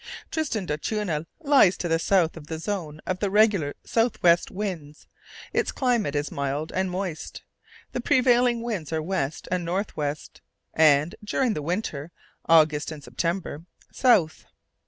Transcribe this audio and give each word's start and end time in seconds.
Tristan 0.31 0.65
d'Acunha 0.65 1.27
lies 1.41 1.77
to 1.77 1.87
the 1.87 1.99
south 1.99 2.35
of 2.35 2.47
the 2.47 2.57
zone 2.57 3.01
of 3.05 3.19
the 3.19 3.29
regular 3.29 3.75
south 3.83 4.19
west 4.23 4.49
winds. 4.49 5.05
Its 5.53 5.71
climate 5.71 6.15
is 6.15 6.31
mild 6.31 6.71
and 6.73 6.89
moist. 6.89 7.43
The 7.91 8.01
prevailing 8.01 8.63
winds 8.63 8.91
are 8.91 8.99
west 9.03 9.47
and 9.51 9.63
north 9.63 9.95
west, 9.95 10.41
and, 10.73 11.13
during 11.23 11.53
the 11.53 11.61
winter 11.61 12.09
August 12.49 12.89
and 12.91 13.03
September 13.03 13.63
south. 13.91 14.47